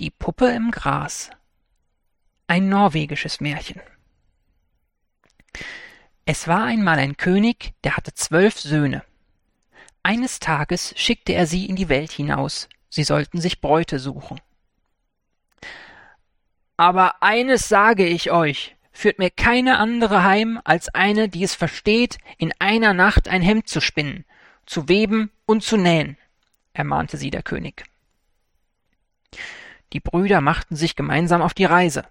Die 0.00 0.10
Puppe 0.10 0.46
im 0.50 0.70
Gras 0.70 1.28
Ein 2.46 2.68
norwegisches 2.68 3.40
Märchen 3.40 3.80
Es 6.24 6.46
war 6.46 6.66
einmal 6.66 7.00
ein 7.00 7.16
König, 7.16 7.72
der 7.82 7.96
hatte 7.96 8.14
zwölf 8.14 8.60
Söhne. 8.60 9.02
Eines 10.04 10.38
Tages 10.38 10.94
schickte 10.96 11.32
er 11.32 11.46
sie 11.46 11.66
in 11.66 11.74
die 11.74 11.88
Welt 11.88 12.12
hinaus, 12.12 12.68
sie 12.88 13.02
sollten 13.02 13.40
sich 13.40 13.60
Bräute 13.60 13.98
suchen. 13.98 14.40
Aber 16.76 17.20
eines 17.20 17.68
sage 17.68 18.06
ich 18.06 18.30
euch, 18.30 18.76
führt 18.92 19.18
mir 19.18 19.30
keine 19.30 19.78
andere 19.78 20.22
heim 20.22 20.60
als 20.62 20.94
eine, 20.94 21.28
die 21.28 21.42
es 21.42 21.56
versteht, 21.56 22.18
in 22.36 22.52
einer 22.60 22.94
Nacht 22.94 23.26
ein 23.26 23.42
Hemd 23.42 23.68
zu 23.68 23.80
spinnen, 23.80 24.24
zu 24.64 24.88
weben 24.88 25.32
und 25.44 25.64
zu 25.64 25.76
nähen, 25.76 26.16
ermahnte 26.72 27.16
sie 27.16 27.30
der 27.30 27.42
König. 27.42 27.82
Die 29.92 30.00
Brüder 30.00 30.40
machten 30.40 30.76
sich 30.76 30.96
gemeinsam 30.96 31.42
auf 31.42 31.54
die 31.54 31.64
Reise, 31.64 32.04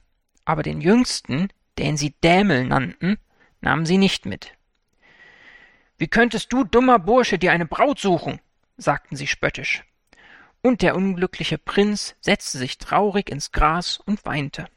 aber 0.45 0.63
den 0.63 0.81
jüngsten, 0.81 1.49
den 1.77 1.97
sie 1.97 2.11
Dämel 2.23 2.65
nannten, 2.65 3.17
nahmen 3.61 3.85
sie 3.85 3.97
nicht 3.97 4.25
mit. 4.25 4.53
Wie 5.97 6.07
könntest 6.07 6.53
du, 6.53 6.63
dummer 6.63 6.99
Bursche, 6.99 7.37
dir 7.37 7.51
eine 7.51 7.65
Braut 7.65 7.99
suchen? 7.99 8.39
sagten 8.77 9.15
sie 9.15 9.27
spöttisch. 9.27 9.83
Und 10.61 10.81
der 10.81 10.95
unglückliche 10.95 11.57
Prinz 11.57 12.15
setzte 12.21 12.57
sich 12.57 12.77
traurig 12.77 13.29
ins 13.29 13.51
Gras 13.51 13.99
und 14.05 14.25
weinte. 14.25 14.67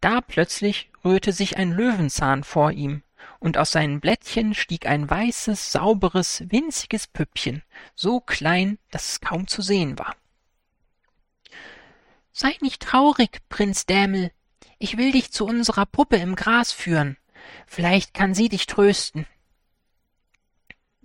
Da 0.00 0.20
plötzlich 0.20 0.90
rührte 1.04 1.32
sich 1.32 1.56
ein 1.56 1.72
Löwenzahn 1.72 2.44
vor 2.44 2.72
ihm, 2.72 3.02
und 3.40 3.58
aus 3.58 3.72
seinen 3.72 4.00
Blättchen 4.00 4.54
stieg 4.54 4.86
ein 4.86 5.08
weißes, 5.08 5.72
sauberes, 5.72 6.44
winziges 6.48 7.06
Püppchen, 7.06 7.62
so 7.94 8.20
klein, 8.20 8.78
dass 8.90 9.10
es 9.10 9.20
kaum 9.20 9.46
zu 9.46 9.62
sehen 9.62 9.98
war. 9.98 10.16
Sei 12.40 12.56
nicht 12.60 12.82
traurig, 12.82 13.40
Prinz 13.48 13.84
Dämel. 13.84 14.30
Ich 14.78 14.96
will 14.96 15.10
dich 15.10 15.32
zu 15.32 15.44
unserer 15.44 15.86
Puppe 15.86 16.18
im 16.18 16.36
Gras 16.36 16.70
führen. 16.70 17.16
Vielleicht 17.66 18.14
kann 18.14 18.32
sie 18.32 18.48
dich 18.48 18.66
trösten. 18.66 19.26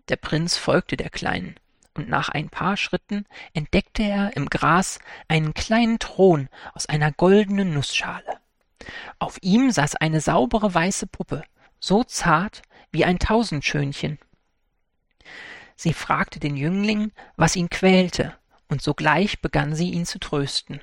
Der 0.10 0.18
Prinz 0.18 0.58
folgte 0.58 0.96
der 0.96 1.10
Kleinen, 1.10 1.56
und 1.96 2.08
nach 2.08 2.30
ein 2.30 2.50
paar 2.50 2.78
Schritten 2.78 3.26
entdeckte 3.56 4.04
er 4.04 4.38
im 4.38 4.48
Gras 4.48 5.00
einen 5.28 5.56
kleinen 5.56 5.98
Thron 5.98 6.50
aus 6.76 6.86
einer 6.86 7.12
goldenen 7.12 7.74
Nußschale. 7.74 8.38
Auf 9.18 9.40
ihm 9.42 9.72
saß 9.72 9.96
eine 9.96 10.22
saubere 10.22 10.72
weiße 10.72 11.08
Puppe, 11.08 11.44
so 11.80 12.04
zart 12.04 12.62
wie 12.92 13.06
ein 13.06 13.18
Tausendschönchen. 13.18 14.20
Sie 15.76 15.94
fragte 15.94 16.40
den 16.40 16.56
Jüngling, 16.56 17.12
was 17.38 17.56
ihn 17.56 17.72
quälte, 17.72 18.38
und 18.68 18.84
sogleich 18.84 19.42
begann 19.42 19.74
sie 19.74 19.90
ihn 19.90 20.06
zu 20.06 20.20
trösten. 20.20 20.80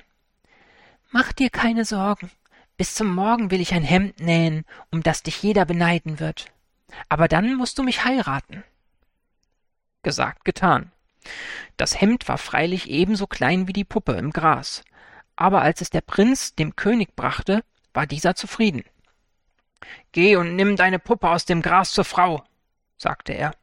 Mach 1.13 1.33
dir 1.33 1.49
keine 1.49 1.83
Sorgen. 1.83 2.31
Bis 2.77 2.95
zum 2.95 3.13
Morgen 3.13 3.51
will 3.51 3.59
ich 3.59 3.73
ein 3.73 3.83
Hemd 3.83 4.21
nähen, 4.21 4.63
um 4.91 5.03
das 5.03 5.23
dich 5.23 5.43
jeder 5.43 5.65
beneiden 5.65 6.21
wird. 6.21 6.45
Aber 7.09 7.27
dann 7.27 7.55
musst 7.55 7.77
du 7.77 7.83
mich 7.83 8.05
heiraten. 8.05 8.63
Gesagt, 10.03 10.45
getan. 10.45 10.93
Das 11.75 11.99
Hemd 11.99 12.29
war 12.29 12.37
freilich 12.37 12.89
ebenso 12.89 13.27
klein 13.27 13.67
wie 13.67 13.73
die 13.73 13.83
Puppe 13.83 14.13
im 14.13 14.31
Gras, 14.31 14.83
aber 15.35 15.61
als 15.61 15.81
es 15.81 15.89
der 15.89 16.01
Prinz 16.01 16.55
dem 16.55 16.77
König 16.77 17.13
brachte, 17.15 17.61
war 17.93 18.07
dieser 18.07 18.35
zufrieden. 18.35 18.83
Geh 20.13 20.37
und 20.37 20.55
nimm 20.55 20.77
deine 20.77 20.97
Puppe 20.97 21.29
aus 21.29 21.43
dem 21.43 21.61
Gras 21.61 21.91
zur 21.91 22.05
Frau, 22.05 22.43
sagte 22.97 23.33
er. 23.33 23.53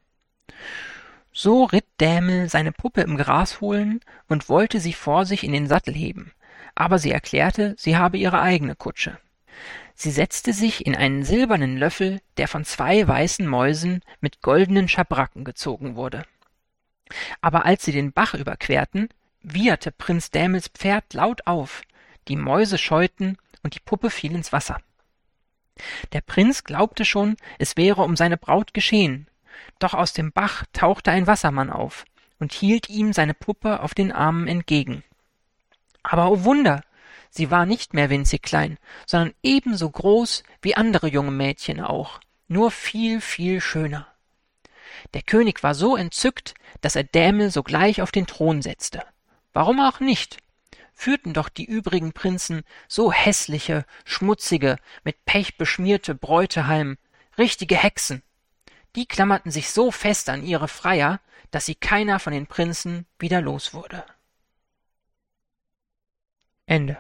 So 1.33 1.65
ritt 1.65 1.87
Dämel 1.99 2.51
seine 2.51 2.73
Puppe 2.73 3.01
im 3.01 3.17
Gras 3.17 3.63
holen 3.63 4.01
und 4.29 4.51
wollte 4.51 4.81
sie 4.81 4.93
vor 4.93 5.25
sich 5.25 5.45
in 5.45 5.53
den 5.53 5.67
Sattel 5.67 5.95
heben 5.95 6.33
aber 6.79 7.01
sie 7.01 7.11
erklärte, 7.11 7.75
sie 7.77 7.97
habe 7.97 8.19
ihre 8.19 8.41
eigene 8.41 8.77
Kutsche. 8.77 9.19
Sie 9.97 10.13
setzte 10.13 10.53
sich 10.53 10.87
in 10.87 10.95
einen 10.95 11.25
silbernen 11.25 11.77
Löffel, 11.77 12.21
der 12.37 12.47
von 12.47 12.65
zwei 12.65 13.07
weißen 13.07 13.45
Mäusen 13.49 14.01
mit 14.21 14.43
goldenen 14.43 14.89
Schabracken 14.89 15.43
gezogen 15.43 15.97
wurde. 15.97 16.23
Aber 17.41 17.65
als 17.65 17.85
sie 17.85 17.91
den 17.91 18.13
Bach 18.13 18.35
überquerten, 18.35 19.09
wieherte 19.43 19.91
Prinz 19.91 20.31
Dämels 20.31 20.69
Pferd 20.69 21.15
laut 21.15 21.49
auf, 21.49 21.83
die 22.29 22.37
Mäuse 22.37 22.79
scheuten 22.79 23.39
und 23.65 23.75
die 23.75 23.81
Puppe 23.81 24.09
fiel 24.09 24.37
ins 24.37 24.53
Wasser. 24.53 24.81
Der 26.13 26.21
Prinz 26.21 26.63
glaubte 26.63 27.05
schon, 27.05 27.37
es 27.59 27.77
wäre 27.77 28.03
um 28.03 28.15
seine 28.15 28.37
Braut 28.37 28.73
geschehen, 28.73 29.27
doch 29.81 29.95
aus 29.95 30.13
dem 30.13 30.31
Bach 30.31 30.65
tauchte 30.73 31.11
ein 31.11 31.27
Wassermann 31.27 31.71
auf 31.71 32.05
und 32.39 32.53
hielt 32.53 32.89
ihm 32.89 33.13
seine 33.13 33.35
Puppe 33.35 33.81
auf 33.81 33.95
den 33.95 34.13
Armen 34.13 34.47
entgegen. 34.47 35.03
Aber 36.09 36.31
oh 36.31 36.45
Wunder! 36.45 36.83
Sie 37.31 37.51
war 37.51 37.67
nicht 37.67 37.93
mehr 37.93 38.09
winzig 38.09 38.43
klein, 38.43 38.79
sondern 39.07 39.35
ebenso 39.43 39.91
groß 39.91 40.43
wie 40.63 40.75
andere 40.75 41.09
junge 41.09 41.31
Mädchen 41.31 41.81
auch, 41.81 42.21
nur 42.49 42.71
viel, 42.71 43.21
viel 43.21 43.61
schöner. 43.61 44.07
Der 45.13 45.21
König 45.21 45.63
war 45.63 45.75
so 45.75 45.97
entzückt, 45.97 46.55
dass 46.81 46.97
er 46.97 47.05
Dämel 47.05 47.51
sogleich 47.51 48.01
auf 48.01 48.11
den 48.11 48.27
Thron 48.27 48.63
setzte. 48.63 49.03
Warum 49.53 49.81
auch 49.81 50.01
nicht? 50.01 50.39
Führten 50.95 51.35
doch 51.35 51.51
die 51.51 51.67
übrigen 51.67 52.13
Prinzen 52.13 52.63
so 52.89 53.13
hässliche, 53.13 53.85
schmutzige, 54.07 54.79
mit 55.05 55.27
Pech 55.27 55.59
beschmierte 55.59 56.15
Bräute 56.15 56.67
heim, 56.67 56.97
richtige 57.37 57.77
Hexen. 57.77 58.23
Die 58.97 59.05
klammerten 59.05 59.51
sich 59.51 59.71
so 59.71 59.91
fest 59.91 60.31
an 60.31 60.43
ihre 60.43 60.69
Freier, 60.69 61.21
dass 61.51 61.67
sie 61.67 61.75
keiner 61.75 62.19
von 62.19 62.33
den 62.33 62.47
Prinzen 62.47 63.07
wieder 63.19 63.43
los 63.43 63.75
wurde. 63.75 64.05
end. 66.69 66.97